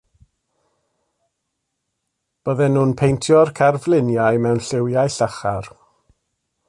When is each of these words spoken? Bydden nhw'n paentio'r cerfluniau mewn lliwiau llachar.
Bydden 2.49 2.75
nhw'n 2.77 2.95
paentio'r 3.01 3.53
cerfluniau 3.61 4.43
mewn 4.47 4.63
lliwiau 4.71 5.13
llachar. 5.19 5.71